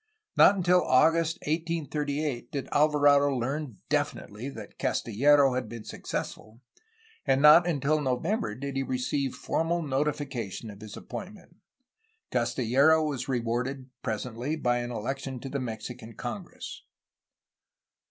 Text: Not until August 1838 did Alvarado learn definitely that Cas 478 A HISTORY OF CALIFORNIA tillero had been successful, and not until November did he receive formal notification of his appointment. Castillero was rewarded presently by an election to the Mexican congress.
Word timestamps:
Not 0.35 0.55
until 0.55 0.81
August 0.83 1.37
1838 1.43 2.51
did 2.51 2.67
Alvarado 2.71 3.29
learn 3.29 3.77
definitely 3.87 4.49
that 4.49 4.79
Cas 4.79 5.03
478 5.03 5.05
A 5.05 5.05
HISTORY 5.05 5.13
OF 5.13 5.15
CALIFORNIA 5.15 5.37
tillero 5.37 5.55
had 5.55 5.69
been 5.69 5.83
successful, 5.83 6.61
and 7.27 7.41
not 7.43 7.67
until 7.67 8.01
November 8.01 8.55
did 8.55 8.75
he 8.77 8.81
receive 8.81 9.35
formal 9.35 9.83
notification 9.83 10.71
of 10.71 10.81
his 10.81 10.97
appointment. 10.97 11.57
Castillero 12.31 13.03
was 13.07 13.29
rewarded 13.29 13.91
presently 14.01 14.55
by 14.55 14.79
an 14.79 14.89
election 14.89 15.39
to 15.39 15.49
the 15.49 15.59
Mexican 15.59 16.13
congress. 16.15 16.81